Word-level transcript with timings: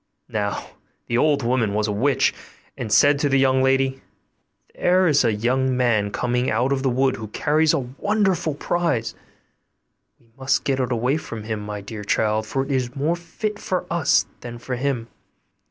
Now 0.29 0.65
the 1.05 1.19
old 1.19 1.43
woman 1.43 1.75
was 1.75 1.87
a 1.87 1.91
witch, 1.91 2.33
and 2.75 2.91
said 2.91 3.19
to 3.19 3.29
the 3.29 3.37
young 3.37 3.61
lady, 3.61 4.01
'There 4.73 5.07
is 5.07 5.23
a 5.23 5.31
young 5.31 5.77
man 5.77 6.09
coming 6.09 6.49
out 6.49 6.71
of 6.73 6.81
the 6.81 6.89
wood 6.89 7.17
who 7.17 7.27
carries 7.27 7.71
a 7.71 7.77
wonderful 8.01 8.55
prize; 8.55 9.13
we 10.19 10.31
must 10.35 10.63
get 10.63 10.79
it 10.79 10.91
away 10.91 11.17
from 11.17 11.43
him, 11.43 11.59
my 11.61 11.81
dear 11.81 12.03
child, 12.03 12.47
for 12.47 12.63
it 12.65 12.71
is 12.71 12.95
more 12.95 13.15
fit 13.15 13.59
for 13.59 13.85
us 13.91 14.25
than 14.39 14.57
for 14.57 14.75
him. 14.75 15.07